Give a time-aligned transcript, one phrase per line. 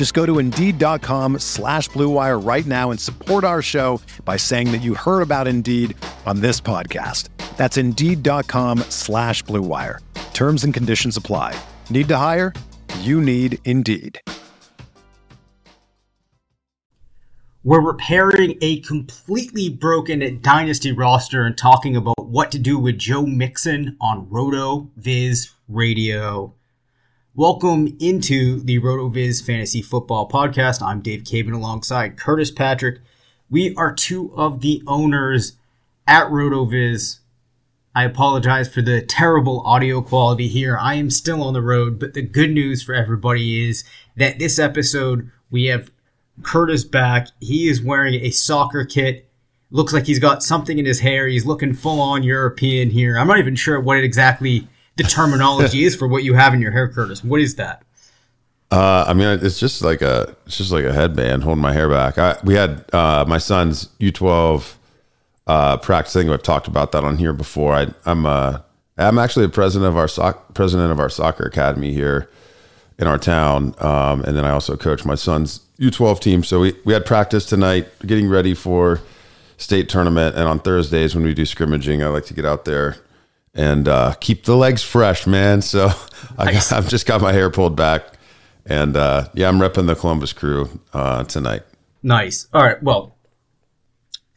[0.00, 4.78] Just go to Indeed.com slash BlueWire right now and support our show by saying that
[4.78, 7.28] you heard about Indeed on this podcast.
[7.58, 9.98] That's Indeed.com slash BlueWire.
[10.32, 11.54] Terms and conditions apply.
[11.90, 12.54] Need to hire?
[13.00, 14.18] You need Indeed.
[17.62, 23.26] We're repairing a completely broken dynasty roster and talking about what to do with Joe
[23.26, 26.54] Mixon on RotoViz Radio.
[27.36, 30.82] Welcome into the RotoViz Fantasy Football Podcast.
[30.82, 32.98] I'm Dave Caban alongside Curtis Patrick.
[33.48, 35.52] We are two of the owners
[36.08, 37.20] at RotoViz.
[37.94, 40.76] I apologize for the terrible audio quality here.
[40.76, 43.84] I am still on the road, but the good news for everybody is
[44.16, 45.92] that this episode we have
[46.42, 47.28] Curtis back.
[47.38, 49.28] He is wearing a soccer kit.
[49.70, 51.28] Looks like he's got something in his hair.
[51.28, 53.16] He's looking full on European here.
[53.16, 54.66] I'm not even sure what it exactly
[55.02, 57.24] the terminology is for what you have in your hair, Curtis.
[57.24, 57.82] What is that?
[58.70, 61.88] Uh, I mean, it's just like a it's just like a headband holding my hair
[61.88, 62.18] back.
[62.18, 64.74] I, we had uh, my son's U12
[65.46, 66.30] uh, practicing.
[66.30, 67.74] I've talked about that on here before.
[67.74, 68.60] I, I'm uh,
[68.98, 72.28] I'm actually the president of our soc- president of our soccer academy here
[72.98, 76.44] in our town, um, and then I also coach my son's U12 team.
[76.44, 79.00] So we we had practice tonight, getting ready for
[79.56, 82.98] state tournament, and on Thursdays when we do scrimmaging, I like to get out there
[83.54, 85.62] and uh, keep the legs fresh, man.
[85.70, 85.90] So
[86.38, 86.72] nice.
[86.72, 88.02] I have just got my hair pulled back,
[88.66, 91.62] and uh, yeah, I'm repping the Columbus crew uh, tonight.
[92.02, 92.48] Nice.
[92.52, 92.82] All right.
[92.82, 93.16] Well,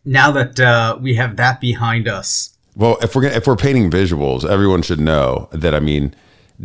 [0.06, 3.90] now that uh, we have that behind us, well, if we're gonna, if we're painting
[3.90, 5.74] visuals, everyone should know that.
[5.75, 6.16] I mean,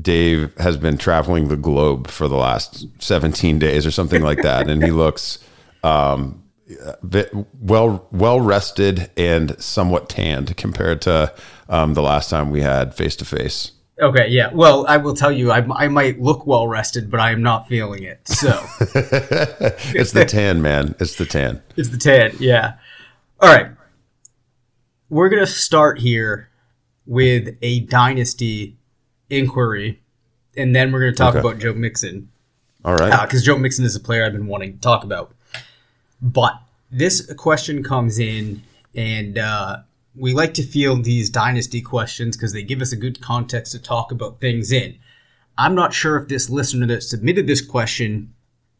[0.00, 4.69] Dave has been traveling the globe for the last 17 days or something like that,
[4.69, 5.38] and he looks.
[5.82, 6.42] Um,
[7.61, 11.33] well well rested and somewhat tanned compared to
[11.69, 13.73] um, the last time we had face to face.
[14.01, 14.51] Okay, yeah.
[14.53, 17.67] Well, I will tell you, I, I might look well rested, but I am not
[17.67, 18.21] feeling it.
[18.28, 18.49] So
[18.81, 20.95] it's the tan, man.
[21.01, 21.62] It's the tan.
[21.77, 22.33] It's the tan.
[22.39, 22.75] Yeah.
[23.41, 23.73] All right.
[25.09, 26.49] We're gonna start here
[27.07, 28.77] with a dynasty
[29.31, 30.01] inquiry,
[30.57, 31.41] and then we're gonna talk okay.
[31.41, 32.31] about Joe Mixon.
[32.84, 33.27] All right.
[33.27, 35.34] Because uh, Joe Mixon is a player I've been wanting to talk about.
[36.21, 38.62] But this question comes in,
[38.95, 39.79] and uh,
[40.15, 43.79] we like to field these dynasty questions because they give us a good context to
[43.79, 44.99] talk about things in.
[45.57, 48.34] I'm not sure if this listener that submitted this question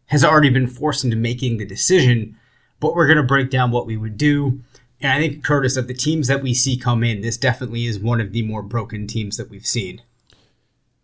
[0.06, 2.37] has already been forced into making the decision,
[2.81, 4.60] but we're going to break down what we would do.
[5.00, 7.98] And I think, Curtis, of the teams that we see come in, this definitely is
[7.98, 10.03] one of the more broken teams that we've seen.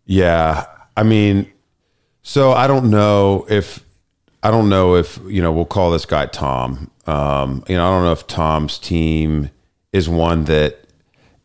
[0.05, 0.65] Yeah.
[0.97, 1.51] I mean,
[2.23, 3.84] so I don't know if,
[4.45, 6.91] I don't know if, you know, we'll call this guy Tom.
[7.07, 9.49] Um, you know, I don't know if Tom's team
[9.91, 10.81] is one that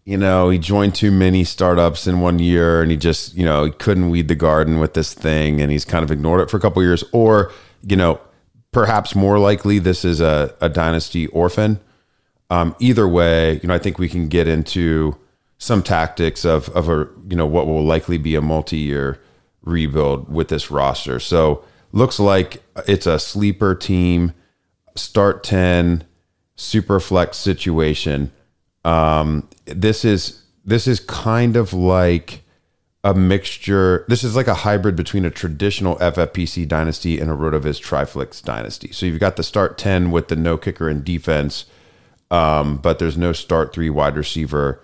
[0.05, 3.65] you know he joined too many startups in one year and he just you know
[3.65, 6.59] he couldn't weed the garden with this thing and he's kind of ignored it for
[6.59, 7.03] a couple years.
[7.12, 7.50] Or
[7.87, 8.21] you know
[8.71, 11.81] perhaps more likely this is a, a dynasty orphan.
[12.50, 15.17] Um, either way you know i think we can get into
[15.56, 19.21] some tactics of of a you know what will likely be a multi-year
[19.62, 21.21] rebuild with this roster.
[21.21, 24.33] So looks like it's a sleeper team
[24.95, 26.05] start 10
[26.56, 28.31] super flex situation
[28.84, 32.43] um, this is this is kind of like
[33.03, 34.05] a mixture.
[34.09, 38.93] This is like a hybrid between a traditional FFPC dynasty and a Rotoviz Triflex dynasty.
[38.93, 41.67] So you've got the start ten with the no kicker and defense,
[42.31, 44.81] um, but there's no start three wide receiver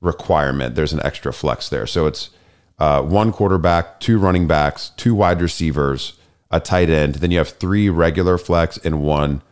[0.00, 0.74] requirement.
[0.74, 1.86] There's an extra flex there.
[1.86, 2.30] So it's
[2.78, 6.14] uh, one quarterback, two running backs, two wide receivers,
[6.54, 7.16] a tight end.
[7.16, 9.42] Then you have three regular flex and one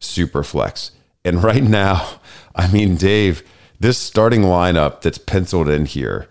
[0.00, 0.90] super flex.
[1.24, 2.20] And right now,
[2.54, 3.42] I mean, Dave,
[3.78, 6.28] this starting lineup that's penciled in here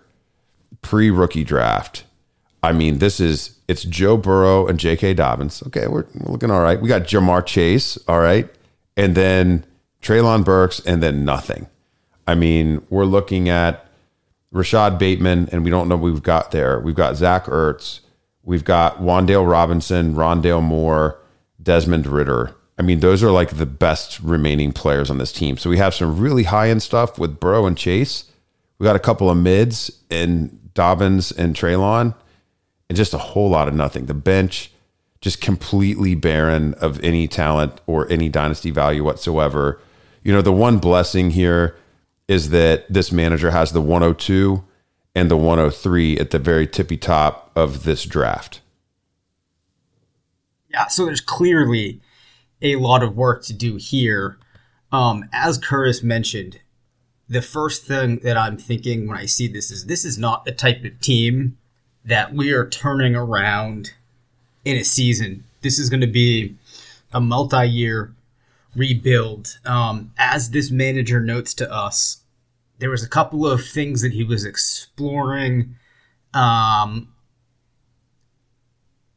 [0.82, 2.04] pre rookie draft.
[2.62, 5.14] I mean, this is it's Joe Burrow and J.K.
[5.14, 5.62] Dobbins.
[5.66, 6.80] Okay, we're, we're looking all right.
[6.80, 8.48] We got Ja'Marr Chase, all right,
[8.96, 9.64] and then
[10.02, 11.68] Treylon Burks, and then nothing.
[12.26, 13.86] I mean, we're looking at
[14.50, 16.80] Rashod Bateman, and we don't know we've got there.
[16.80, 18.00] We've got Zach Ertz,
[18.48, 21.20] we've got Wan'Dale Robinson, Rondale Moore,
[21.62, 22.56] Desmond Ridder.
[22.78, 25.58] I mean, those are like the best remaining players on this team.
[25.58, 28.24] So we have some really high end stuff with Burrow and Chase.
[28.78, 32.14] We got a couple of mids in Dobbins and Treylon,
[32.88, 34.06] and just a whole lot of nothing.
[34.06, 34.72] The bench
[35.20, 39.78] just completely barren of any talent or any dynasty value whatsoever.
[40.22, 41.76] You know, the one blessing here
[42.28, 44.64] is that this manager has the 102
[45.14, 48.60] and the 103 at the very tippy top of this draft.
[50.70, 52.00] Yeah, so there's clearly
[52.60, 54.38] a lot of work to do here.
[54.92, 56.60] Um, as Curtis mentioned,
[57.28, 60.52] the first thing that I'm thinking when I see this is this is not the
[60.52, 61.58] type of team
[62.04, 63.92] that we are turning around
[64.64, 65.44] in a season.
[65.60, 66.56] This is going to be
[67.12, 68.14] a multi year
[68.74, 69.58] rebuild.
[69.64, 72.22] Um, as this manager notes to us,
[72.78, 75.76] there was a couple of things that he was exploring.
[76.34, 77.12] Um,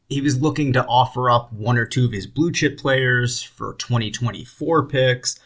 [0.09, 3.75] he was looking to offer up one or two of his blue chip players for
[3.75, 5.39] 2024 picks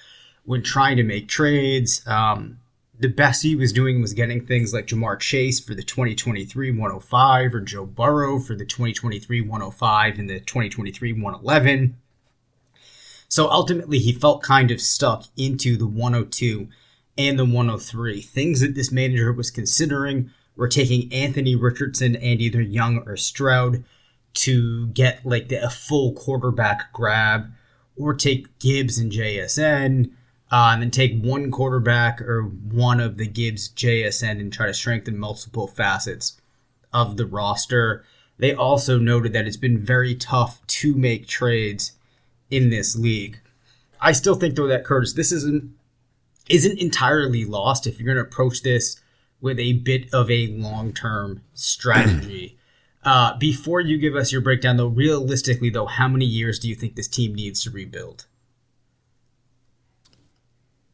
[0.43, 2.05] when trying to make trades.
[2.07, 2.59] Um,
[2.97, 7.53] the best he was doing was getting things like Ja'Marr Chase for the 2023 105
[7.53, 11.97] or Joe Burrow for the 2023 105 and the 2023 111.
[13.27, 16.69] So ultimately, he felt kind of stuck into the 102
[17.17, 18.21] and the 103.
[18.21, 23.83] Things that this manager was considering were taking Anthony Richardson and either Young or Stroud
[24.35, 27.51] to get like the, a full quarterback grab,
[27.95, 30.11] or take Gibbs and JSN
[30.51, 34.73] uh, and then take one quarterback or one of the Gibbs JSN and try to
[34.73, 36.39] strengthen multiple facets
[36.93, 38.03] of the roster.
[38.37, 41.93] They also noted that it's been very tough to make trades
[42.51, 43.39] in this league.
[43.99, 45.71] I still think though that Curtis, this isn't
[46.49, 49.01] isn't entirely lost if you're going to approach this
[49.41, 52.57] with a bit of a long term strategy.
[53.03, 56.75] uh, before you give us your breakdown, though, realistically, though, how many years do you
[56.75, 58.25] think this team needs to rebuild?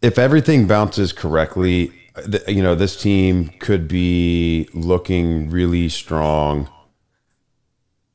[0.01, 1.91] if everything bounces correctly,
[2.47, 6.69] you know, this team could be looking really strong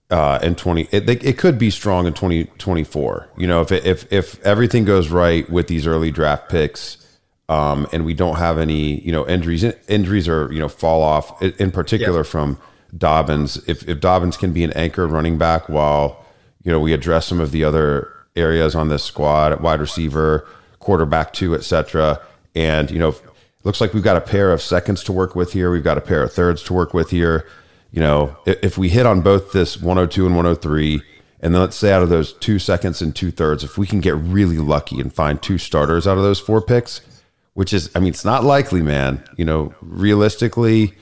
[0.09, 4.13] uh, in 20 it, it could be strong in 2024 you know if it, if
[4.13, 6.99] if everything goes right with these early draft picks
[7.49, 11.41] um, and we don't have any you know injuries injuries or you know fall off
[11.43, 12.59] in particular from
[12.97, 16.25] Dobbins if if Dobbins can be an anchor running back while
[16.63, 20.47] you know we address some of the other areas on this squad wide receiver
[20.87, 22.21] quarterback two, etc.
[22.55, 23.15] And you know,
[23.65, 25.71] looks like we've got a pair of seconds to work with here.
[25.71, 27.45] We've got a pair of thirds to work with here.
[27.91, 31.03] You know, if, if we hit on both this 102 and 103,
[31.41, 34.01] and then let's say out of those two seconds and two thirds, if we can
[34.01, 37.01] get really lucky and find two starters out of those four picks,
[37.57, 39.25] which is, I mean, it's not likely, man.
[39.39, 40.93] You know, realistically,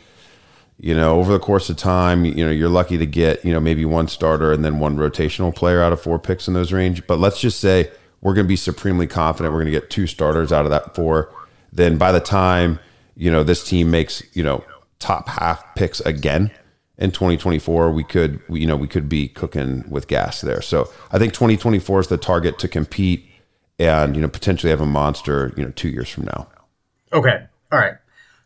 [0.79, 3.59] you know, over the course of time, you know, you're lucky to get, you know,
[3.59, 7.05] maybe one starter and then one rotational player out of four picks in those range.
[7.09, 7.91] But let's just say
[8.21, 10.95] we're going to be supremely confident we're going to get two starters out of that
[10.95, 11.35] four.
[11.73, 12.79] Then by the time,
[13.17, 14.65] you know, this team makes, you know,
[15.01, 16.53] top half picks again
[16.99, 20.63] in 2024, we could, you know, we could be cooking with gas there.
[20.63, 23.29] So I think 2024 is the target to compete
[23.79, 26.49] and, you know, potentially have a monster, you know, two years from now.
[27.13, 27.47] Okay.
[27.73, 27.95] All right.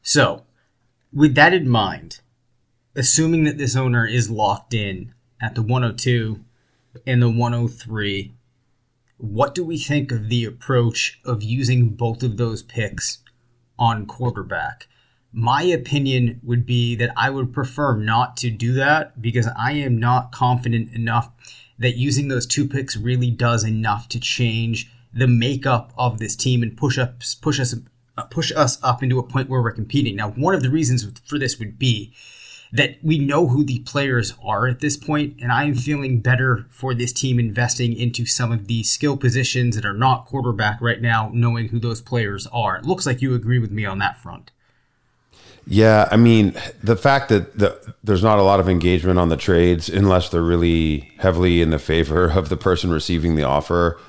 [0.03, 0.45] So
[1.13, 2.21] with that in mind,
[2.95, 6.45] assuming that this owner is locked in at the 102
[7.07, 8.35] and the 103
[9.19, 13.19] what do we think of the approach of using both of those picks
[13.77, 14.87] on quarterback?
[15.33, 19.99] My opinion would be that I would prefer not to do that because I am
[19.99, 21.31] not confident enough
[21.79, 26.63] that using those two picks really does enough to change the makeup of this team
[26.63, 27.75] and push us push us
[28.31, 30.17] push us up into a point where we're competing.
[30.17, 32.13] Now, one of the reasons for this would be
[32.73, 36.67] that we know who the players are at this point, and I am feeling better
[36.71, 41.01] for this team investing into some of the skill positions that are not quarterback right
[41.01, 42.77] now, knowing who those players are.
[42.77, 44.51] It looks like you agree with me on that front.
[45.67, 49.37] Yeah, I mean, the fact that the, there's not a lot of engagement on the
[49.37, 54.01] trades unless they're really heavily in the favor of the person receiving the offer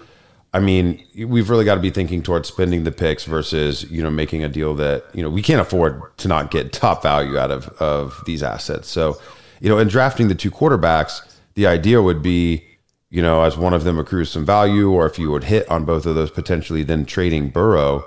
[0.53, 4.09] I mean, we've really got to be thinking towards spending the picks versus you know
[4.09, 7.51] making a deal that you know we can't afford to not get top value out
[7.51, 8.87] of of these assets.
[8.89, 9.19] So,
[9.59, 11.21] you know, in drafting the two quarterbacks,
[11.53, 12.65] the idea would be
[13.11, 15.85] you know as one of them accrues some value, or if you would hit on
[15.85, 18.03] both of those potentially, then trading Burrow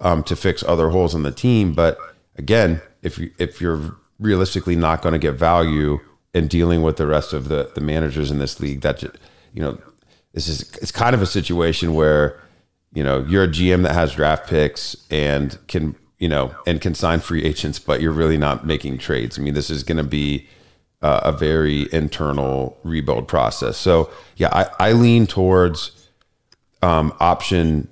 [0.00, 1.74] um, to fix other holes in the team.
[1.74, 1.96] But
[2.36, 6.00] again, if you, if you're realistically not going to get value
[6.32, 9.00] in dealing with the rest of the the managers in this league, that
[9.52, 9.78] you know
[10.34, 12.38] this is it's kind of a situation where
[12.92, 16.94] you know you're a GM that has draft picks and can you know, and can
[16.94, 19.38] sign free agents, but you're really not making trades.
[19.38, 20.48] I mean, this is going to be
[21.02, 23.76] uh, a very internal rebuild process.
[23.76, 26.08] So yeah, I, I lean towards
[26.82, 27.88] um, option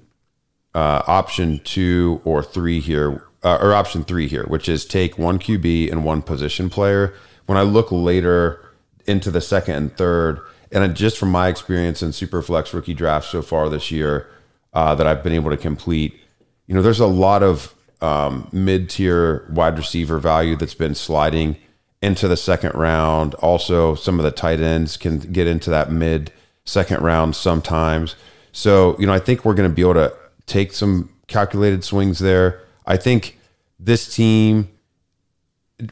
[0.74, 5.38] uh, option two or three here, uh, or option three here, which is take one
[5.38, 7.12] QB and one position player.
[7.44, 8.64] When I look later
[9.06, 10.40] into the second and third,
[10.72, 14.28] and just from my experience in Superflex rookie drafts so far this year
[14.72, 16.18] uh, that I've been able to complete,
[16.66, 21.56] you know, there's a lot of um, mid tier wide receiver value that's been sliding
[22.00, 23.34] into the second round.
[23.34, 26.32] Also, some of the tight ends can get into that mid
[26.64, 28.16] second round sometimes.
[28.50, 30.14] So, you know, I think we're going to be able to
[30.46, 32.60] take some calculated swings there.
[32.86, 33.38] I think
[33.78, 34.68] this team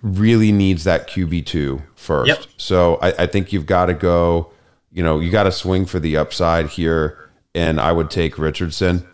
[0.02, 2.28] really needs that QB2 first.
[2.28, 2.38] Yep.
[2.56, 4.52] So I, I think you've got to go,
[4.92, 7.30] you know, you got to swing for the upside here.
[7.54, 9.06] And I would take Richardson.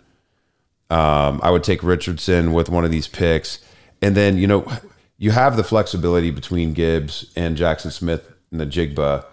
[0.90, 3.60] Um, I would take Richardson with one of these picks.
[4.02, 4.70] And then, you know,
[5.18, 9.24] you have the flexibility between Gibbs and Jackson Smith and the Jigba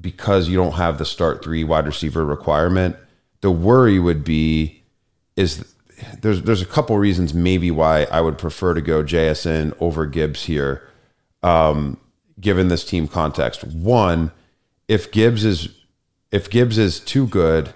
[0.00, 2.96] because you don't have the start three wide receiver requirement.
[3.40, 4.82] The worry would be
[5.36, 5.64] is
[6.20, 10.44] there's there's a couple reasons maybe why I would prefer to go JSN over Gibbs
[10.44, 10.86] here,
[11.42, 11.98] um,
[12.40, 13.64] given this team context.
[13.64, 14.30] One,
[14.88, 15.68] if Gibbs is
[16.30, 17.72] if Gibbs is too good,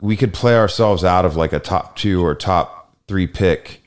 [0.00, 3.82] we could play ourselves out of like a top two or top three pick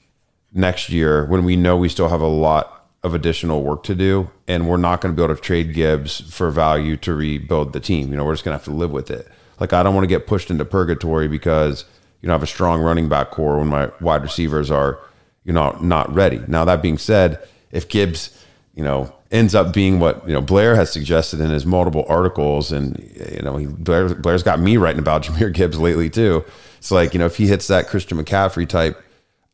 [0.54, 4.30] next year when we know we still have a lot of additional work to do
[4.48, 7.80] and we're not going to be able to trade Gibbs for value to rebuild the
[7.80, 8.12] team.
[8.12, 9.28] You know, we're just going to have to live with it.
[9.60, 11.86] Like I don't want to get pushed into purgatory because
[12.22, 15.00] you know I have a strong running back core when my wide receivers are
[15.44, 16.42] you know not ready.
[16.48, 18.44] Now that being said, if Gibbs,
[18.76, 22.72] you know, ends up being what you know Blair has suggested in his multiple articles,
[22.72, 22.98] and
[23.34, 26.44] you know he, Blair, Blair's got me writing about Jahmyr Gibbs lately too.
[26.78, 29.02] It's like you know if he hits that Christian McCaffrey type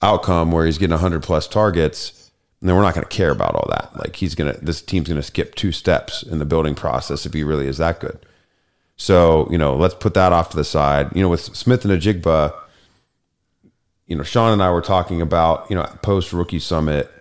[0.02, 2.32] outcome where he's getting 100 plus targets,
[2.62, 3.96] then we're not going to care about all that.
[3.98, 7.44] Like he's to, this team's to skip two steps in the building process if he
[7.44, 8.20] really is that good.
[8.96, 11.16] So, you know, let's put that off to the side.
[11.16, 12.54] You know, with Smith-Njigba,
[14.08, 17.12] you know, Sean and I were talking about, you know, post rookie summit,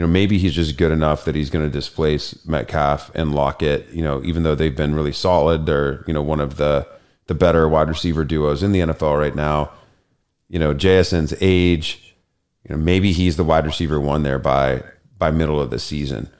[0.00, 3.86] you know, maybe he's just good enough that he's going to displace Metcalf and Lockett,
[3.92, 5.66] you know, even though they've been really solid.
[5.66, 6.88] They're, you know, one of the,
[7.26, 9.70] the better wide receiver duos in the NFL right now.
[10.48, 12.16] You know, JSN's age,
[12.66, 14.82] you know, maybe he's the wide receiver one there by
[15.18, 16.30] by middle of the season.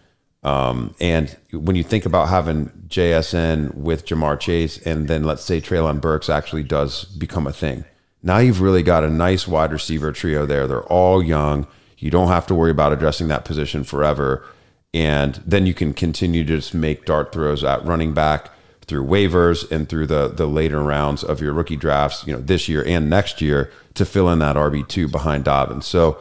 [0.42, 5.60] Um, and when you think about having JSN with Ja'Marr Chase, and then let's say
[5.60, 7.84] Treylon Burks actually does become a thing,
[8.22, 10.66] now you've really got a nice wide receiver trio there.
[10.66, 11.66] They're all young.
[12.00, 14.44] You don't have to worry about addressing that position forever.
[14.92, 18.50] And then you can continue to just make dart throws at running back
[18.86, 22.68] through waivers and through the the later rounds of your rookie drafts, you know, this
[22.68, 25.86] year and next year to fill in that RB two behind Dobbins.
[25.86, 26.18] So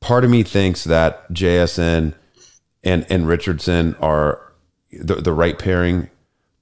[0.00, 2.14] part of me thinks that JSN
[2.82, 4.40] and and Richardson are
[4.90, 6.10] the, the right pairing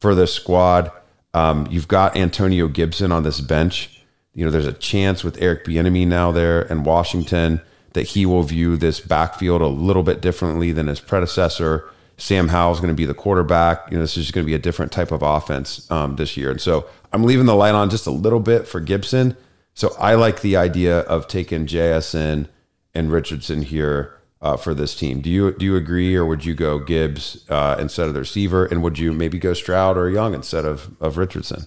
[0.01, 0.93] for this squad.
[1.33, 4.03] Um, you've got Antonio Gibson on this bench.
[4.35, 7.63] You know, there's a chance with Eric Bieniemy now there in Washington
[7.99, 11.91] that he will view this backfield a little bit differently than his predecessor.
[12.17, 13.91] Sam Howell is going to be the quarterback.
[13.91, 16.53] You know, this is going to be a different type of offense um, this year.
[16.53, 19.37] And so I'm leaving the light on just a little bit for Gibson.
[19.75, 22.47] So I like the idea of taking JSN
[22.95, 25.21] and Richardson here uh, for this team.
[25.21, 28.65] Do you do you agree, or would you go Gibbs uh, instead of the receiver,
[28.65, 31.67] and would you maybe go Stroud or Young instead of of Richardson?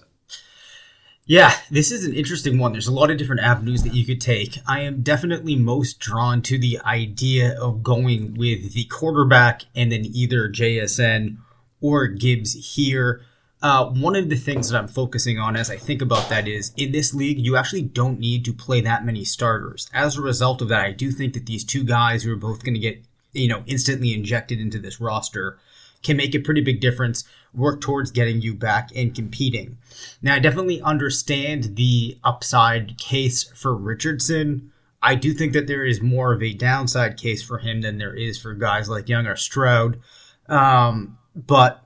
[1.24, 2.72] Yeah, this is an interesting one.
[2.72, 4.58] There's a lot of different avenues that you could take.
[4.66, 10.04] I am definitely most drawn to the idea of going with the quarterback and then
[10.04, 11.36] either JSN
[11.80, 13.22] or Gibbs here.
[13.62, 16.72] Uh, one of the things that I'm focusing on as I think about that is
[16.76, 19.88] in this league, you actually don't need to play that many starters.
[19.94, 22.64] As a result of that, I do think that these two guys who are both
[22.64, 23.00] going to get,
[23.32, 25.60] you know, instantly injected into this roster
[26.02, 29.78] can make a pretty big difference, work towards getting you back and competing.
[30.20, 34.72] Now, I definitely understand the upside case for Richardson.
[35.02, 38.14] I do think that there is more of a downside case for him than there
[38.14, 40.00] is for guys like Young or Stroud.
[40.48, 41.82] Um, but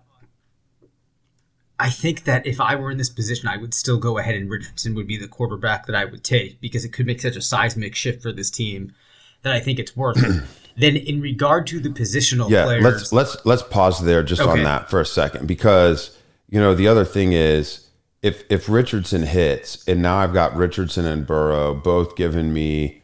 [1.78, 4.50] I think that if I were in this position, I would still go ahead and
[4.50, 7.42] Richardson would be the quarterback that I would take because it could make such a
[7.42, 8.94] seismic shift for this team
[9.42, 10.42] that I think it's worth it.
[10.76, 14.50] then in regard to the positional yeah, players, let's let's let's pause there just okay.
[14.50, 16.16] on that for a second because
[16.48, 17.88] you know the other thing is
[18.22, 23.02] if if Richardson hits and now I've got Richardson and Burrow both giving me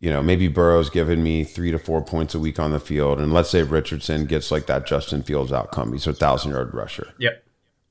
[0.00, 3.18] you know, maybe Burrow's giving me three to four points a week on the field,
[3.18, 5.92] and let's say Richardson gets like that Justin Fields outcome.
[5.92, 7.12] He's a thousand yard rusher.
[7.18, 7.42] Yep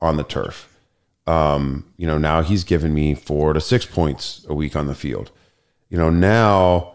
[0.01, 0.69] on the turf.
[1.25, 4.95] Um, you know, now he's given me four to six points a week on the
[4.95, 5.31] field.
[5.89, 6.93] You know, now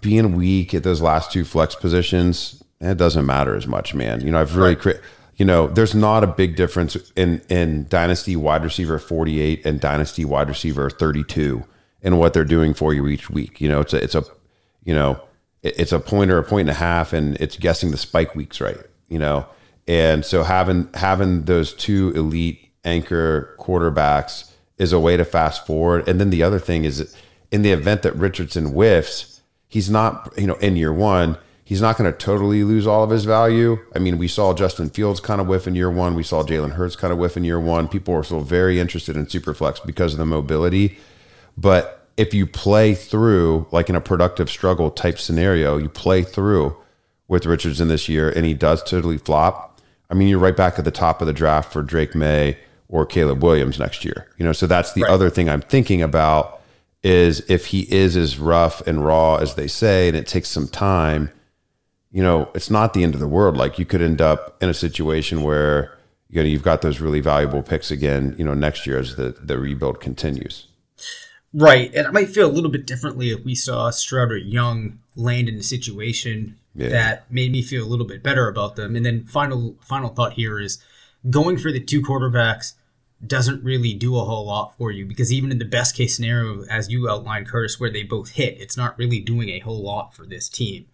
[0.00, 4.20] being weak at those last two flex positions, it doesn't matter as much, man.
[4.20, 5.00] You know, I've really, right.
[5.36, 10.24] you know, there's not a big difference in in dynasty wide receiver 48 and dynasty
[10.24, 11.64] wide receiver 32
[12.02, 13.60] in what they're doing for you each week.
[13.60, 14.24] You know, it's a it's a
[14.84, 15.20] you know
[15.62, 18.60] it's a point or a point and a half, and it's guessing the spike weeks
[18.60, 18.78] right.
[19.08, 19.46] You know,
[19.86, 26.08] and so having having those two elite anchor quarterbacks is a way to fast forward.
[26.08, 27.14] And then the other thing is,
[27.50, 29.29] in the event that Richardson whiffs,
[29.70, 31.38] he's not you know in year one.
[31.64, 33.78] He's not going to totally lose all of his value.
[33.94, 36.16] I mean, we saw Justin Fields kind of whiff in year one.
[36.16, 37.86] We saw Jalen Hurts kind of whiff in year one.
[37.86, 40.98] People were still very interested in Superflex because of the mobility.
[41.56, 46.76] But if you play through, like in a productive struggle type scenario, you play through
[47.28, 50.84] with Richardson this year and he does totally flop, I mean, you're right back at
[50.84, 52.58] the top of the draft for Drake Maye
[52.88, 54.28] or Caleb Williams next year.
[54.38, 55.10] You know, so that's the right.
[55.10, 56.59] other thing I'm thinking about
[57.02, 60.68] is if he is as rough and raw as they say, and it takes some
[60.68, 61.30] time,
[62.12, 63.56] you know, it's not the end of the world.
[63.56, 65.96] Like you could end up in a situation where
[66.28, 69.36] you know you've got those really valuable picks again, you know, next year as the
[69.40, 70.66] the rebuild continues.
[71.52, 75.00] Right, and I might feel a little bit differently if we saw Stroud or Young
[75.16, 76.88] land in a situation yeah.
[76.90, 78.94] that made me feel a little bit better about them.
[78.94, 80.82] And then final final thought here is
[81.28, 82.74] going for the two quarterbacks
[83.26, 86.64] doesn't really do a whole lot for you because even in the best case scenario,
[86.64, 90.14] as you outlined, Curtis, where they both hit, it's not really doing a whole lot
[90.14, 90.86] for this team.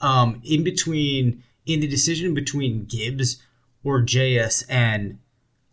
[0.00, 3.42] Um, in between, in the decision between Gibbs
[3.82, 5.18] or JSN,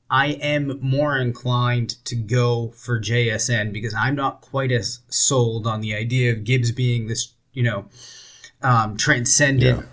[0.09, 5.81] I am more inclined to go for JSN because I'm not quite as sold on
[5.81, 7.85] the idea of Gibbs being this, you know,
[8.61, 9.85] um, transcendent yeah.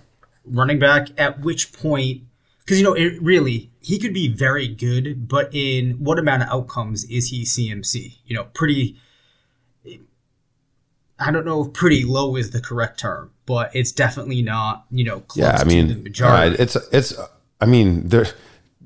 [0.44, 1.08] running back.
[1.18, 2.22] At which point,
[2.64, 6.50] because you know, it really he could be very good, but in what amount of
[6.50, 8.18] outcomes is he CMC?
[8.26, 9.00] You know, pretty.
[11.18, 14.84] I don't know if pretty low is the correct term, but it's definitely not.
[14.90, 15.56] You know, yeah.
[15.58, 17.14] I mean, uh, it's it's.
[17.62, 18.26] I mean, there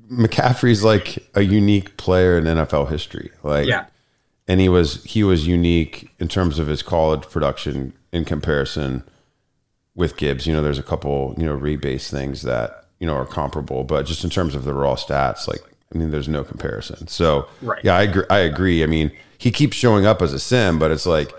[0.09, 3.31] McCaffrey's like a unique player in NFL history.
[3.43, 3.87] Like, yeah,
[4.47, 9.03] and he was he was unique in terms of his college production in comparison
[9.95, 10.47] with Gibbs.
[10.47, 14.05] You know, there's a couple you know rebase things that you know are comparable, but
[14.05, 15.61] just in terms of the raw stats, like
[15.93, 17.07] I mean, there's no comparison.
[17.07, 17.83] So, right.
[17.83, 18.25] yeah, I agree.
[18.29, 18.83] I agree.
[18.83, 21.31] I mean, he keeps showing up as a sim, but it's like,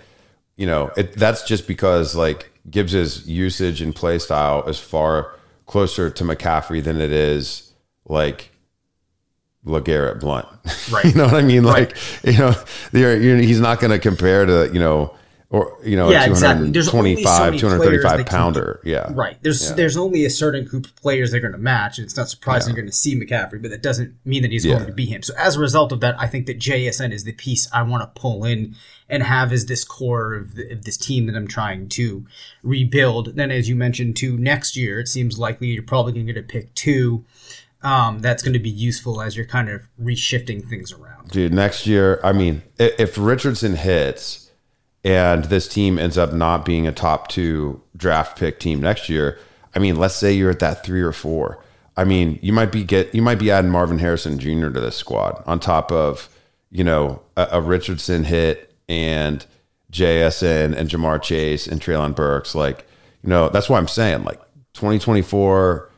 [0.57, 5.35] you know, it, that's just because like Gibbs's usage and play style is far
[5.67, 7.73] closer to McCaffrey than it is
[8.05, 8.51] like
[9.67, 10.49] LeGarrette Blount.
[10.93, 11.05] Right.
[11.07, 11.65] you know what I mean?
[11.65, 12.35] Like, right.
[12.35, 12.55] you know,
[12.93, 15.15] you're, you're, he's not going to compare to, you know,
[15.55, 16.69] or, you know, yeah, exactly.
[16.73, 18.81] There's 25, 235 pounder.
[18.83, 19.07] Yeah.
[19.13, 19.41] Right.
[19.43, 19.77] There's, yeah.
[19.77, 21.97] there's only a certain group of players they're going to match.
[21.97, 22.75] And it's not surprising yeah.
[22.75, 24.75] you're going to see McCaffrey, but that doesn't mean that he's yeah.
[24.75, 25.23] going to be him.
[25.23, 28.03] So as a result of that, I think that JSN is the piece I want
[28.03, 28.75] to pull in
[29.09, 32.27] and have as this core of, the, of this team that I'm trying to
[32.65, 33.37] rebuild.
[33.37, 36.45] Then, as you mentioned, too, next year, it seems likely you're probably going to get
[36.45, 37.25] a pick two
[37.85, 41.31] um, that's going to be useful as you're kind of reshifting things around.
[41.31, 44.44] Dude, next year, I mean, if Richardson hits
[45.05, 49.39] and this team ends up not being a top two draft pick team next year,
[49.75, 51.63] I mean, let's say you're at that three or four.
[51.97, 54.71] I mean, you might be get you might be adding Marvin Harrison Jr.
[54.71, 56.29] to this squad on top of
[56.71, 59.45] you know a, a Richardson hit and
[59.93, 62.55] JSN and Ja'Marr Chase and Treylon Burks.
[62.55, 62.87] Like,
[63.23, 64.41] you know, that's why I'm saying like
[64.75, 65.91] 2024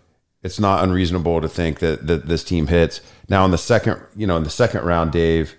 [0.47, 3.01] it's not unreasonable to think that, that this team hits.
[3.29, 5.57] Now in the second, you know, in the second round, Dave,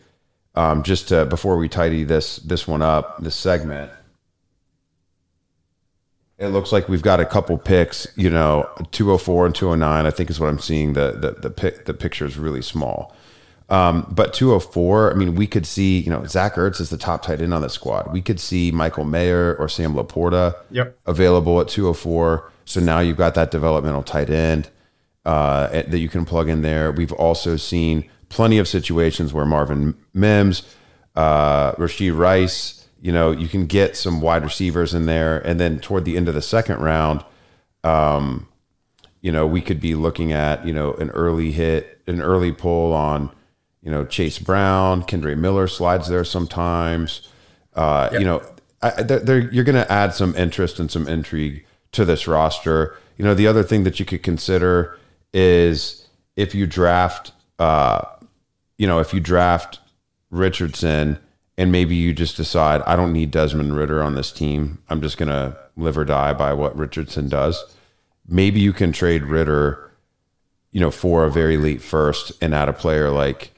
[0.58, 3.92] um, just to, before we tidy this this one up, this segment,
[6.40, 8.08] it looks like we've got a couple picks.
[8.16, 10.94] You know, 204 and 209, I think is what I'm seeing.
[10.94, 13.16] The the the pic, the picture is really small.
[13.70, 17.22] Um, but 204, I mean, we could see, you know, Zach Ertz is the top
[17.22, 18.14] tight end on the squad.
[18.14, 20.98] We could see Michael Mayer or Sam LaPorta yep.
[21.06, 22.50] available at 204.
[22.64, 24.70] So now you've got that developmental tight end
[25.26, 26.94] uh, that you can plug in there.
[26.94, 30.64] We've also seen plenty of situations where Marvin Mims,
[31.16, 35.40] uh, Rashee Rice, you know, you can get some wide receivers in there.
[35.40, 37.24] And then toward the end of the second round,
[37.84, 38.48] um,
[39.22, 42.94] you know, we could be looking at, you know, an early hit, an early pull
[42.94, 43.32] on,
[43.82, 47.28] you know, Chase Brown, Kendre Miller slides there sometimes.
[47.74, 48.22] Uh, yep.
[48.22, 48.44] You know,
[48.82, 52.98] I, they're, they're, you're going to add some interest and some intrigue to this roster.
[53.18, 55.00] You know, the other thing that you could consider
[55.34, 58.04] is if you draft, uh,
[58.78, 59.80] you know, if you draft
[60.30, 61.20] Richardson
[61.58, 64.80] and maybe you just decide I don't need Desmond Ridder on this team.
[64.90, 67.64] I'm just gonna live or die by what Richardson does.
[68.28, 69.92] Maybe you can trade Ridder,
[70.72, 73.54] you know, for a very late first and add a player like,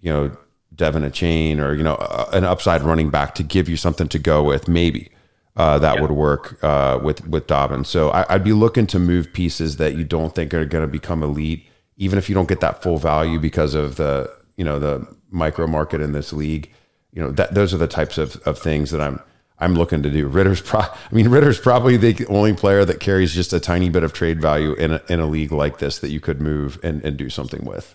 [0.00, 0.36] you know,
[0.74, 1.96] De'Von Achane or you know
[2.32, 4.68] an upside running back to give you something to go with.
[4.68, 5.10] Maybe
[5.56, 7.88] uh, that would work uh, with with Dobbins.
[7.88, 10.90] So I, would be looking to move pieces that you don't think are going to
[10.90, 14.78] become elite, even if you don't get that full value because of the you know
[14.78, 16.70] the micro market in this league.
[17.12, 19.20] You know that those are the types of, of things that I'm
[19.58, 20.28] I'm looking to do.
[20.28, 24.02] Ridder's pro I mean Ridder's probably the only player that carries just a tiny bit
[24.02, 27.02] of trade value in a, in a league like this that you could move and,
[27.02, 27.94] and do something with.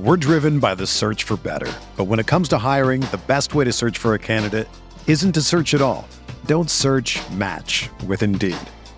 [0.00, 1.72] We're driven by the search for better.
[1.96, 4.68] But when it comes to hiring, the best way to search for a candidate
[5.08, 6.06] isn't to search at all.
[6.46, 8.56] Don't search match with Indeed.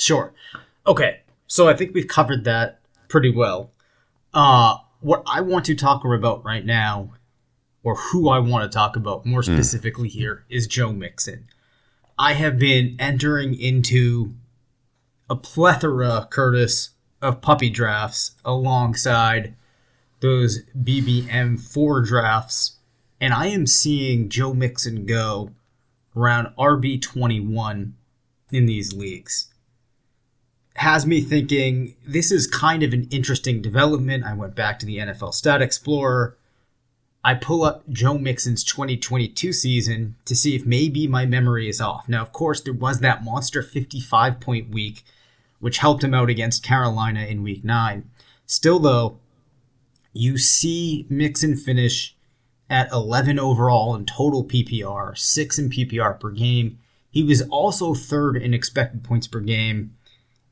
[0.00, 0.32] Sure.
[0.86, 1.20] Okay.
[1.46, 3.72] So I think we've covered that pretty well.
[4.32, 7.10] Uh, what I want to talk about right now,
[7.82, 9.54] or who I want to talk about more hmm.
[9.54, 10.12] specifically mm.
[10.12, 11.48] here, is Joe Mixon.
[12.18, 14.34] I have been entering into
[15.28, 16.90] a plethora, Curtis,
[17.22, 19.54] of puppy drafts alongside
[20.20, 22.76] those BBM4 drafts,
[23.20, 25.50] and I am seeing Joe Mixon go
[26.14, 27.92] around RB21
[28.52, 29.49] in these leagues
[30.80, 34.24] has me thinking this is kind of an interesting development.
[34.24, 36.38] I went back to the NFL Stat Explorer.
[37.22, 42.08] I pull up Joe Mixon's 2022 season to see if maybe my memory is off.
[42.08, 45.04] Now, of course, there was that monster 55 point week,
[45.58, 48.08] which helped him out against Carolina in week nine.
[48.46, 49.18] Still, though,
[50.14, 52.16] you see Mixon finish
[52.70, 56.78] at 11 overall in total PPR, 6 in PPR per game.
[57.10, 59.94] He was also third in expected points per game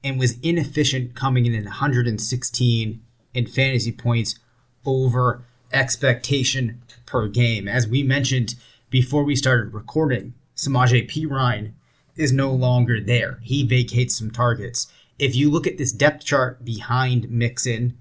[0.03, 3.03] and was inefficient coming in at 116
[3.35, 4.39] in fantasy points
[4.85, 7.69] over expectation per game.
[7.69, 8.55] As we mentioned
[8.91, 11.73] before we started recording, Samaje Perine
[12.17, 13.39] is no longer there.
[13.43, 14.87] He vacates some targets.
[15.19, 17.97] If you look at this depth chart behind Mixon,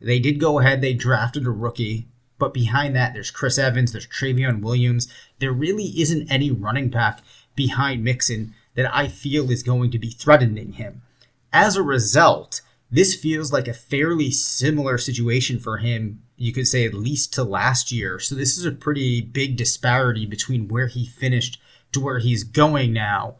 [0.00, 2.06] they did go ahead, they drafted a rookie,
[2.38, 5.12] but behind that, there's Chris Evans, there's Trayveon Williams.
[5.40, 7.20] There really isn't any running back
[7.54, 11.02] behind Mixon that I feel is going to be threatening him.
[11.52, 16.84] As a result, this feels like a fairly similar situation for him, you could say
[16.84, 18.18] at least to last year.
[18.18, 21.60] So this is a pretty big disparity between where he finished
[21.92, 23.36] to where he's going now.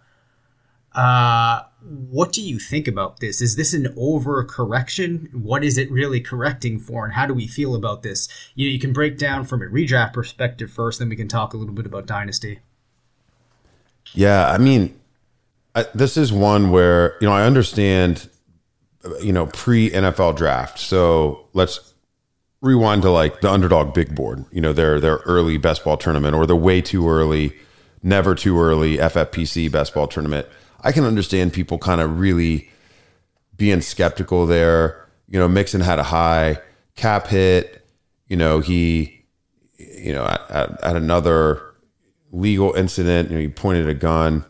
[0.92, 3.40] Uh, what do you think about this?
[3.40, 5.32] Is this an overcorrection?
[5.34, 8.28] What is it really correcting for, and how do we feel about this?
[8.54, 11.54] You, know, you can break down from a redraft perspective first, then we can talk
[11.54, 12.58] a little bit about dynasty.
[14.12, 14.99] Yeah, I mean,
[15.74, 18.28] I, this is one where you know I understand,
[19.22, 20.78] you know, pre NFL draft.
[20.78, 21.94] So let's
[22.60, 24.44] rewind to like the underdog big board.
[24.50, 27.54] You know, their their early best ball tournament or the way too early,
[28.02, 30.46] never too early FFPC best ball tournament.
[30.82, 32.70] I can understand people kind of really
[33.56, 35.06] being skeptical there.
[35.28, 36.60] You know, Mixon had a high
[36.96, 37.86] cap hit.
[38.26, 39.24] You know, he,
[39.76, 41.62] you know, at, at, at another
[42.32, 44.44] legal incident, you know, he pointed a gun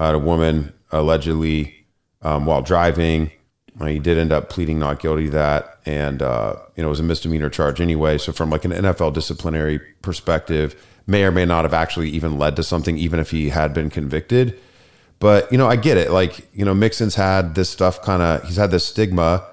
[0.00, 1.86] a woman allegedly
[2.22, 3.30] um, while driving.
[3.80, 6.90] Uh, he did end up pleading not guilty to that, and uh, you know it
[6.90, 8.18] was a misdemeanor charge anyway.
[8.18, 10.74] So from like an NFL disciplinary perspective,
[11.06, 13.90] may or may not have actually even led to something, even if he had been
[13.90, 14.58] convicted.
[15.18, 16.10] But you know, I get it.
[16.10, 18.42] Like you know, Mixon's had this stuff kind of.
[18.44, 19.46] He's had this stigma.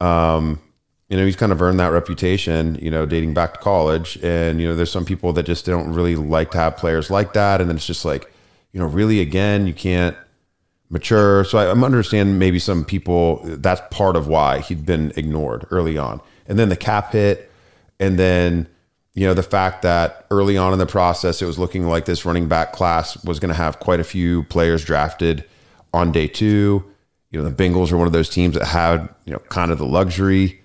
[0.00, 0.60] Um,
[1.08, 2.76] you know, he's kind of earned that reputation.
[2.76, 5.92] You know, dating back to college, and you know, there's some people that just don't
[5.92, 8.30] really like to have players like that, and then it's just like
[8.76, 10.14] you know, really again, you can't
[10.90, 11.44] mature.
[11.44, 15.96] So I, I'm understanding maybe some people that's part of why he'd been ignored early
[15.96, 16.20] on.
[16.46, 17.50] And then the cap hit,
[17.98, 18.68] and then
[19.14, 22.26] you know the fact that early on in the process it was looking like this
[22.26, 25.42] running back class was going to have quite a few players drafted
[25.94, 26.84] on day two.
[27.30, 29.78] You know the Bengals are one of those teams that had you know kind of
[29.78, 30.60] the luxury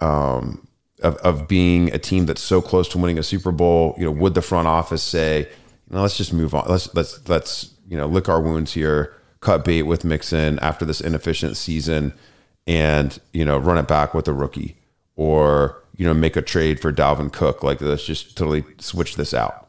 [0.00, 0.66] um,
[1.02, 3.94] of of being a team that's so close to winning a Super Bowl.
[3.98, 5.50] You know, would the front office say,
[5.96, 6.66] know, let's just move on.
[6.68, 11.00] Let's let's let's you know lick our wounds here, cut bait with Mixon after this
[11.00, 12.12] inefficient season,
[12.66, 14.76] and you know run it back with a rookie
[15.16, 17.62] or you know make a trade for Dalvin Cook.
[17.62, 19.68] Like let's just totally switch this out.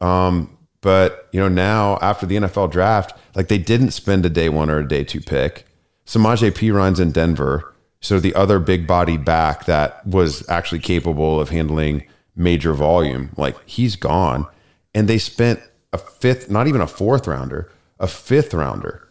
[0.00, 4.48] Um, but you know now after the NFL draft, like they didn't spend a day
[4.48, 5.66] one or a day two pick.
[6.06, 11.50] Samaje Perine's in Denver, so the other big body back that was actually capable of
[11.50, 14.46] handling major volume, like he's gone,
[14.94, 15.60] and they spent
[15.92, 19.08] a fifth, not even a fourth rounder, a fifth rounder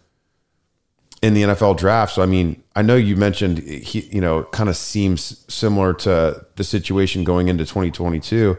[1.21, 2.13] in the NFL draft.
[2.15, 6.45] So I mean, I know you mentioned he, you know, kind of seems similar to
[6.55, 8.57] the situation going into 2022.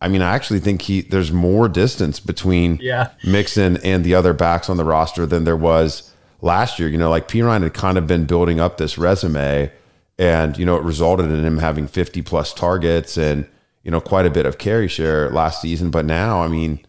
[0.00, 3.10] I mean, I actually think he there's more distance between Yeah.
[3.24, 6.88] Mixon and the other backs on the roster than there was last year.
[6.88, 9.72] You know, like Perine had kind of been building up this resume,
[10.18, 13.46] and you know, it resulted in him having 50 plus targets and
[13.84, 15.90] you know quite a bit of carry share last season.
[15.90, 16.80] But now, I mean,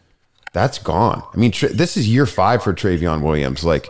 [0.53, 1.21] that's gone.
[1.33, 3.63] I mean, Tra- this is year five for Trayveon Williams.
[3.63, 3.87] Like,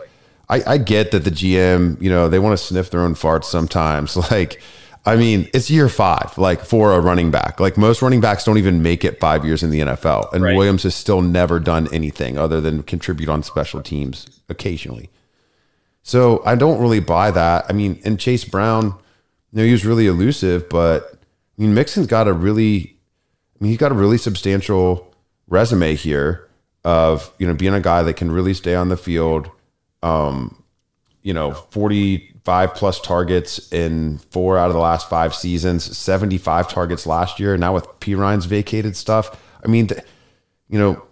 [0.48, 3.44] I, I get that the GM, you know, they want to sniff their own farts
[3.44, 4.16] sometimes.
[4.30, 4.60] Like,
[5.08, 7.60] I mean, it's year five, like for a running back.
[7.60, 10.32] Like most running backs don't even make it five years in the NFL.
[10.32, 10.56] And Right.
[10.56, 15.08] Williams has still never done anything other than contribute on special teams occasionally.
[16.02, 17.66] So I don't really buy that.
[17.68, 18.86] I mean, and Chase Brown,
[19.52, 21.12] you know, he was really elusive, but
[21.56, 22.95] I mean, Mixon's got a really,
[23.58, 25.14] I mean, he's got a really substantial
[25.48, 26.48] resume here
[26.84, 29.50] of, you know, being a guy that can really stay on the field,
[30.02, 30.62] um,
[31.22, 37.06] you know, 45 plus targets in four out of the last five seasons, 75 targets
[37.06, 37.56] last year.
[37.56, 39.42] Now with Perine's vacated stuff.
[39.64, 39.88] I mean,
[40.68, 41.02] you know,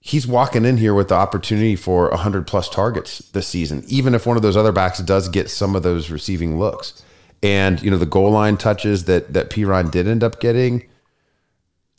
[0.00, 4.26] he's walking in here with the opportunity for 100 plus targets this season, even if
[4.26, 7.02] one of those other backs does get some of those receiving looks.
[7.42, 10.86] And, you know, the goal line touches that, that Perine did end up getting.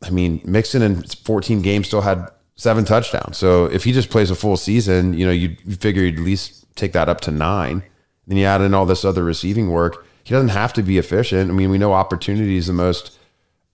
[0.04, 3.38] I mean, Mixon in 14 games still had seven touchdowns.
[3.38, 6.66] So if he just plays a full season, you know, you figure you'd at least
[6.76, 7.84] take that up to nine.
[8.28, 10.06] Then you add in all this other receiving work.
[10.24, 11.52] He doesn't have to be efficient.
[11.52, 13.18] I mean, we know opportunity is the most,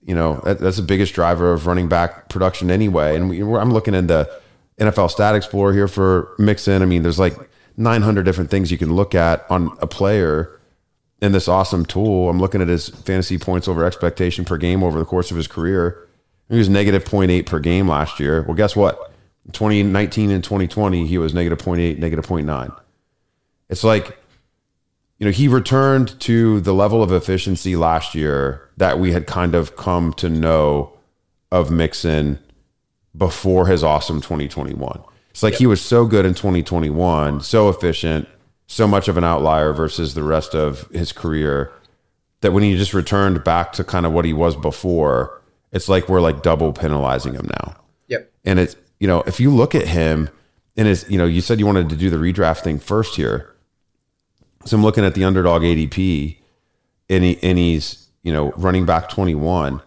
[0.04, 3.16] you know, that, that's the biggest driver of running back production anyway.
[3.16, 4.30] And we, I'm looking in the
[4.78, 6.82] NFL Stat Explorer here for Mixon.
[6.82, 7.36] I mean, there's like
[7.76, 10.60] 900 different things you can look at on a player
[11.22, 12.28] in this awesome tool.
[12.28, 15.46] I'm looking at his fantasy points over expectation per game over the course of his
[15.46, 16.08] career.
[16.52, 18.42] He was negative 0.8 per game last year.
[18.42, 19.10] Well, guess what?
[19.52, 22.76] 2019 and 2020, he was negative 0.8, negative 0.9.
[23.70, 24.18] It's like,
[25.18, 29.54] you know, he returned to the level of efficiency last year that we had kind
[29.54, 30.92] of come to know
[31.50, 32.38] of Mixon
[33.16, 35.02] before his awesome 2021.
[35.30, 38.28] It's like he was so good in 2021, so efficient,
[38.66, 41.72] so much of an outlier versus the rest of his career
[42.42, 45.41] that when he just returned back to kind of what he was before,
[45.72, 47.76] it's like we're like double penalizing him now.
[48.08, 48.32] Yep.
[48.44, 50.28] And it's, you know, if you look at him
[50.76, 53.54] and his, you know, you said you wanted to do the redraft thing first here.
[54.64, 56.38] So I'm looking at the underdog ADP
[57.10, 59.82] and, he, and he's, you know, running back 21.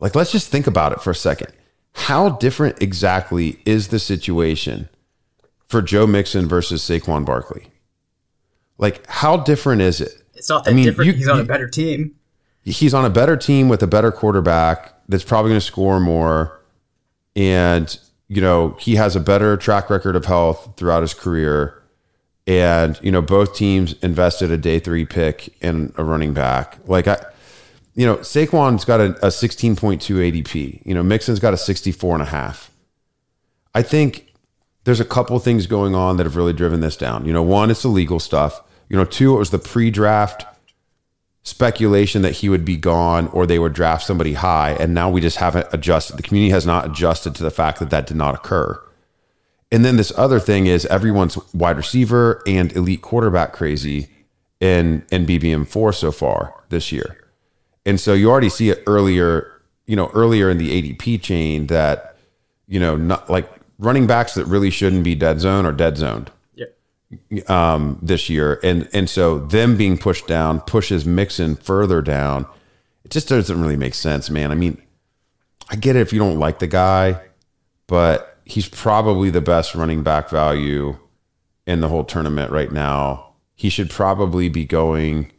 [0.00, 1.52] Like, let's just think about it for a second.
[1.92, 4.88] How different exactly is the situation
[5.68, 7.68] for Joe Mixon versus Saquon Barkley?
[8.78, 10.22] Like, how different is it?
[10.34, 11.06] It's not that I mean, different.
[11.06, 12.15] you- He's on a better team.
[12.66, 16.60] He's on a better team with a better quarterback that's probably going to score more.
[17.34, 17.98] And
[18.28, 21.80] you know he has a better track record of health throughout his career.
[22.46, 26.78] And you know both teams invested a day 3 pick in a running back.
[26.86, 27.24] Like I
[27.94, 32.22] you know Saquon's got a, a 16.2 ADP you know Mixon's got a 64 and
[32.22, 32.70] a half.
[33.74, 34.34] I think
[34.84, 37.26] there's a couple things going on that have really driven this down.
[37.26, 38.60] You know one it's the legal stuff.
[38.88, 40.46] You know two it was the pre-draft
[41.46, 45.20] speculation that he would be gone or they would draft somebody high and now we
[45.20, 48.34] just haven't adjusted the community has not adjusted to the fact that that did not
[48.34, 48.82] occur
[49.70, 54.08] and then this other thing is everyone's wide receiver and elite quarterback crazy
[54.58, 57.16] in in BBM4 so far this year
[57.84, 62.16] and so you already see it earlier you know earlier in the ADP chain that
[62.66, 66.30] you know not like running backs that really shouldn't be dead zone or dead zoned.
[67.48, 72.46] Um, this year, and and so them being pushed down pushes Mixon further down.
[73.04, 74.50] It just doesn't really make sense, man.
[74.50, 74.82] I mean,
[75.68, 77.20] I get it if you don't like the guy,
[77.86, 80.98] but he's probably the best running back value
[81.66, 83.34] in the whole tournament right now.
[83.54, 85.32] He should probably be going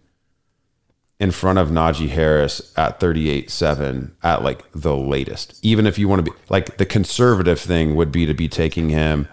[1.19, 5.59] in front of Najee Harris at 38 7 at like the latest.
[5.63, 8.89] Even if you want to be like the conservative thing would be to be taking
[8.89, 9.27] him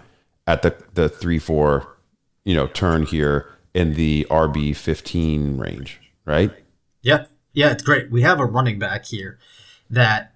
[0.47, 1.94] at the, the 3 4,
[2.45, 6.51] you know, turn here in the RB 15 range, right?
[7.01, 7.25] Yeah.
[7.53, 8.11] Yeah, it's great.
[8.11, 9.37] We have a running back here
[9.89, 10.33] that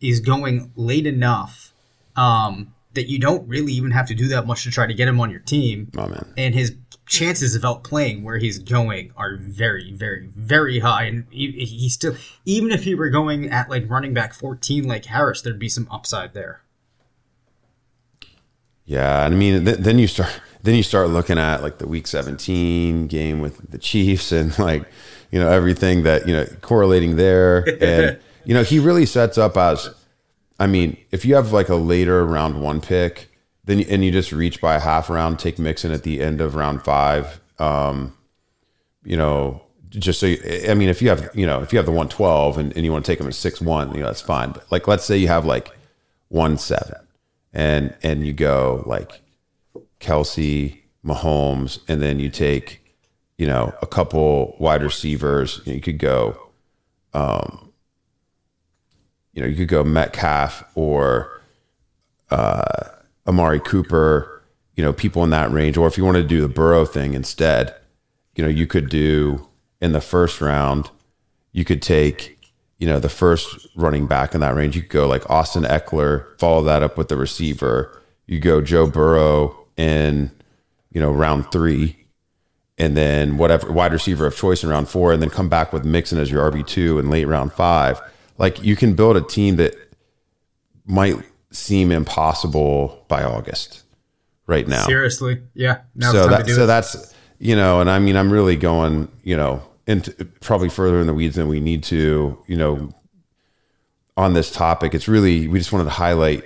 [0.00, 1.72] is going late enough
[2.16, 5.08] um, that you don't really even have to do that much to try to get
[5.08, 5.90] him on your team.
[5.96, 6.32] Oh, man.
[6.36, 6.74] And his
[7.06, 11.04] chances of outplaying where he's going are very, very, very high.
[11.04, 15.04] And he, he still, even if he were going at like running back 14 like
[15.06, 16.62] Harris, there'd be some upside there.
[18.86, 20.30] Yeah, I mean, th- then you start
[20.62, 24.84] then you start looking at like the Week 17 game with the Chiefs and like
[25.30, 29.56] you know everything that you know correlating there, and you know he really sets up
[29.56, 29.90] as,
[30.60, 33.30] I mean, if you have like a later round one pick,
[33.64, 36.40] then you, and you just reach by a half round, take Mixon at the end
[36.40, 38.16] of round five, um,
[39.04, 39.60] you know.
[39.90, 42.08] Just so, you, I mean, if you have, you know, if you have the one
[42.08, 44.50] twelve and, and you want to take them at six one, you know, that's fine.
[44.50, 45.70] But like, let's say you have like
[46.28, 46.96] one seven,
[47.54, 49.22] and and you go like
[50.00, 52.84] Kelce, Mahomes, and then you take,
[53.38, 55.62] you know, a couple wide receivers.
[55.64, 56.38] You could go,
[57.14, 57.72] um,
[59.32, 61.40] you know, you could go Metcalf or
[62.30, 62.88] uh,
[63.26, 64.30] Amari Cooper.
[64.74, 65.76] You know, people in that range.
[65.76, 67.72] Or if you want to do the Burrow thing instead,
[68.34, 69.48] you know, you could do
[69.80, 70.90] in the first round.
[71.52, 72.33] You could take
[72.84, 74.76] you know, the first running back in that range.
[74.76, 77.98] You could go like Austin Ekeler, follow that up with the receiver.
[78.26, 80.30] You go Joe Burrow in,
[80.90, 81.96] you know, round three,
[82.76, 85.86] and then whatever wide receiver of choice in round four, and then come back with
[85.86, 87.98] Mixon as your RB two in late round five.
[88.36, 89.74] Like you can build a team that
[90.84, 91.16] might
[91.52, 93.82] seem impossible by August
[94.46, 94.84] right now.
[94.84, 95.80] Seriously, yeah.
[95.94, 96.66] Now so that so it.
[96.66, 101.06] that's you know, and I mean, I'm really going, you know, into probably further in
[101.06, 102.92] the weeds than we need to, you know,
[104.16, 104.94] on this topic.
[104.94, 106.44] It's really we just wanted to highlight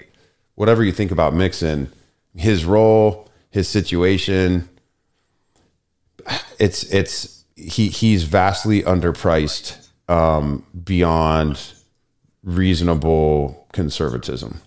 [0.54, 1.92] whatever you think about Mixon,
[2.34, 4.68] his role, his situation.
[6.58, 11.74] It's it's he he's vastly underpriced um, beyond
[12.42, 14.60] reasonable conservatism.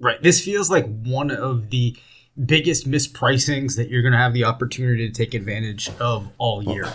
[0.00, 0.20] Right.
[0.22, 1.96] This feels like one of the
[2.44, 6.92] biggest mispricings that you're going to have the opportunity to take advantage of all year.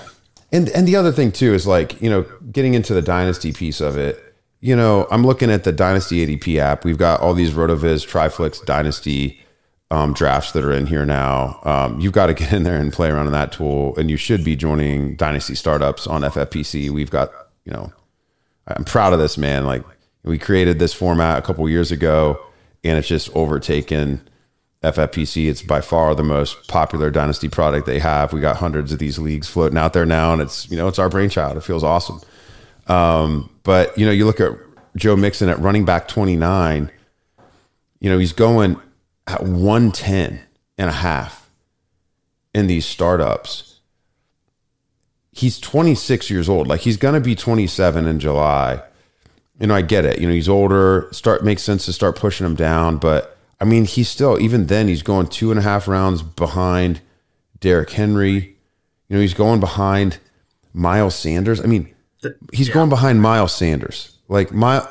[0.51, 3.81] And and the other thing too is like you know getting into the dynasty piece
[3.81, 4.23] of it.
[4.59, 6.83] You know, I'm looking at the Dynasty ADP app.
[6.83, 9.39] We've got all these Rotoviz Triflex Dynasty
[9.91, 11.59] um, drafts that are in here now.
[11.63, 14.17] Um, you've got to get in there and play around in that tool, and you
[14.17, 16.89] should be joining Dynasty startups on FFPC.
[16.89, 17.31] We've got
[17.65, 17.91] you know,
[18.67, 19.65] I'm proud of this man.
[19.65, 19.83] Like
[20.23, 22.39] we created this format a couple years ago,
[22.83, 24.27] and it's just overtaken
[24.83, 25.49] FFPC.
[25.49, 28.33] It's by far the most popular dynasty product they have.
[28.33, 30.99] We got hundreds of these leagues floating out there now, and it's you know it's
[30.99, 31.57] our brainchild.
[31.57, 32.21] It feels awesome.
[32.87, 34.53] Um, but you know, you look at
[34.95, 36.91] Joe Mixon at running back 29.
[37.99, 38.79] You know, he's going
[39.25, 40.39] at 110
[40.77, 41.49] and a half
[42.53, 43.79] in these startups.
[45.31, 46.67] He's 26 years old.
[46.67, 48.81] Like he's going to be 27 in July.
[49.59, 50.19] You know, I get it.
[50.19, 51.09] You know, he's older.
[51.11, 54.87] Start makes sense to start pushing him down, but I mean, he's still even then
[54.87, 57.01] he's going two and a half rounds behind
[57.59, 58.57] Derrick Henry.
[59.09, 60.19] You know, he's going behind
[60.73, 61.59] Miles Sanders.
[61.59, 61.93] I mean,
[62.51, 62.73] he's yeah.
[62.73, 64.17] going behind Miles Sanders.
[64.27, 64.87] Like my,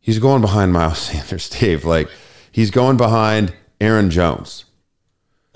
[0.00, 1.84] he's going behind Miles Sanders, Dave.
[1.84, 2.08] Like
[2.50, 4.64] he's going behind Aaron Jones.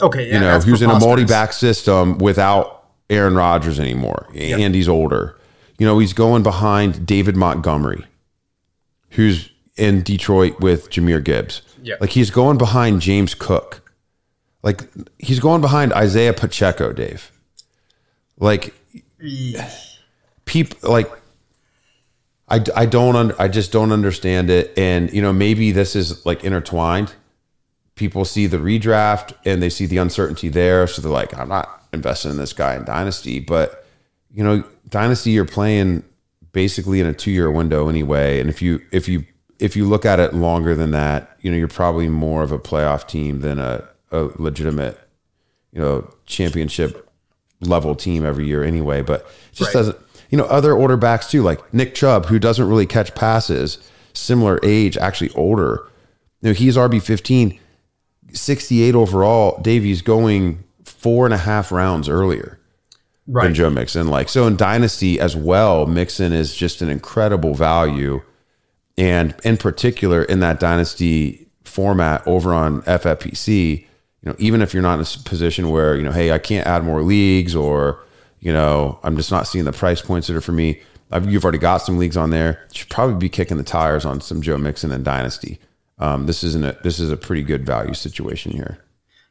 [0.01, 4.59] Okay, yeah, you know, who's in a multi-back system without Aaron Rodgers anymore, yep.
[4.59, 5.39] and he's older.
[5.79, 8.05] You know, he's going behind David Montgomery,
[9.11, 11.63] who's in Detroit with Jahmyr Gibbs.
[11.85, 11.97] Yeah.
[12.01, 13.83] Like he's going behind James Cook.
[14.63, 14.81] Like
[15.19, 17.31] he's going behind Isaiah Pacheco, Dave.
[18.39, 18.75] Like
[20.47, 21.11] people like
[22.49, 26.25] I, I don't under, I just don't understand it and you know maybe this is
[26.25, 27.15] like intertwined.
[27.97, 31.87] People see the redraft and they see the uncertainty there so they're like I'm not
[31.93, 33.87] investing in this guy in dynasty, but
[34.33, 36.03] you know dynasty you're playing
[36.53, 39.25] basically in a 2-year window anyway and if you if you
[39.65, 42.59] if you look at it longer than that, you know, you're probably more of a
[42.59, 45.01] playoff team than a, a legitimate,
[45.73, 47.09] you know, championship
[47.63, 49.01] level team every year anyway.
[49.01, 49.81] But it just right.
[49.81, 49.99] doesn't,
[50.29, 53.79] you know, other order backs too, like Nick Chubb, who doesn't really catch passes,
[54.13, 55.89] similar age, actually older.
[56.43, 57.59] You know, he's RB 15,
[58.35, 59.59] 68 overall.
[59.63, 62.61] Davies going four and a half rounds earlier
[63.27, 63.45] right.
[63.45, 64.09] than Joe Mixon.
[64.09, 68.21] Like, so in Dynasty as well, Mixon is just an incredible value
[68.97, 73.87] and in particular, in that dynasty format over on FFPC, you
[74.31, 76.85] know, even if you're not in a position where, you know, hey, I can't add
[76.85, 78.03] more leagues or,
[78.41, 80.81] you know, I'm just not seeing the price points that are for me.
[81.11, 82.65] I've, you've already got some leagues on there.
[82.71, 85.59] You should probably be kicking the tires on some Joe Mixon and Dynasty.
[85.99, 88.79] Um, this isn't a this is a pretty good value situation here.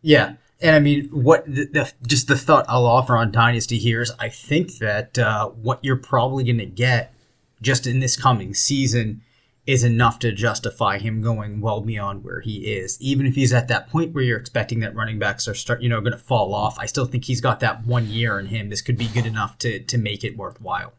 [0.01, 4.01] Yeah, and I mean, what the, the, just the thought I'll offer on Dynasty here
[4.01, 7.13] is I think that uh, what you're probably going to get
[7.61, 9.21] just in this coming season
[9.65, 12.97] is enough to justify him going well beyond where he is.
[12.99, 15.87] Even if he's at that point where you're expecting that running backs are start, you
[15.87, 18.69] know, going to fall off, I still think he's got that one year in him.
[18.69, 20.93] This could be good enough to to make it worthwhile.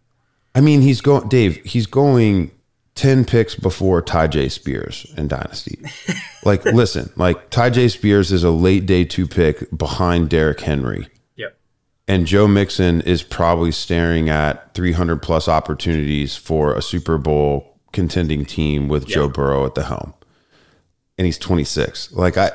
[0.54, 1.62] I mean, he's going, Dave.
[1.64, 2.52] He's going
[2.94, 5.78] 10 picks before Tyjae Spears in Dynasty.
[6.44, 11.08] like, listen, like Tyjae Spears is a late day two pick behind Derrick Henry.
[11.36, 11.58] Yep.
[12.06, 18.44] And Joe Mixon is probably staring at 300 plus opportunities for a Super Bowl contending
[18.44, 19.06] team with.
[19.06, 20.12] Joe Burrow at the helm.
[21.16, 22.12] And he's 26.
[22.12, 22.50] Like, I,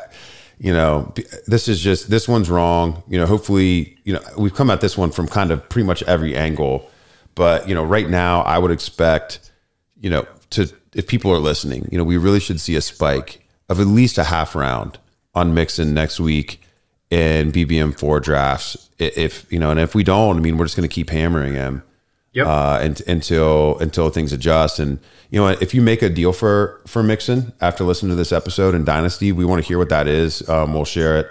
[0.59, 1.13] you know,
[1.47, 3.01] this is just, this one's wrong.
[3.07, 6.03] You know, hopefully, you know, we've come at this one from kind of pretty much
[6.03, 6.89] every angle.
[7.33, 9.49] But, you know, right now, I would expect
[9.99, 13.45] you know, to if people are listening, you know, we really should see a spike
[13.67, 14.97] of at least a half round
[15.35, 16.61] on Mixon next week
[17.11, 18.89] in BBM four drafts.
[18.97, 21.53] If you know, and if we don't, I mean, we're just going to keep hammering
[21.53, 21.83] him.
[22.33, 22.45] Yep.
[22.45, 24.99] Uh, and, until until things adjust, and
[25.31, 28.75] you know, if you make a deal for for Mixon after listening to this episode
[28.75, 30.47] in Dynasty, we want to hear what that is.
[30.47, 31.27] Um, we'll share it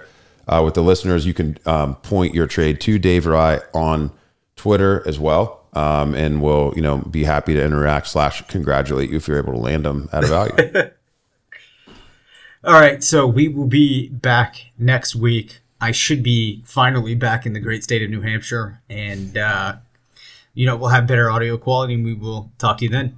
[0.47, 1.25] uh, with the listeners.
[1.25, 4.11] You can um, point your trade to Dave or I on
[4.55, 9.17] Twitter as well um, and we'll you know be happy to interact slash congratulate you
[9.17, 10.53] if you're able to land them at a value.
[12.63, 15.61] All right, so we will be back next week.
[15.79, 19.77] I should be finally back in the great state of New Hampshire, and uh,
[20.53, 23.17] you know we'll have better audio quality, and we will talk to you then.